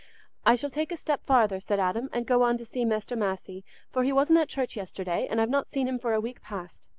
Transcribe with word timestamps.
"I 0.47 0.55
shall 0.55 0.71
take 0.71 0.91
a 0.91 0.97
step 0.97 1.23
farther," 1.27 1.59
said 1.59 1.79
Adam, 1.79 2.09
"and 2.11 2.25
go 2.25 2.41
on 2.41 2.57
to 2.57 2.65
see 2.65 2.85
Mester 2.85 3.15
Massey, 3.15 3.63
for 3.91 4.01
he 4.03 4.11
wasn't 4.11 4.39
at 4.39 4.49
church 4.49 4.75
yesterday, 4.75 5.27
and 5.29 5.39
I've 5.39 5.47
not 5.51 5.69
seen 5.71 5.87
him 5.87 5.99
for 5.99 6.13
a 6.13 6.19
week 6.19 6.41
past. 6.41 6.89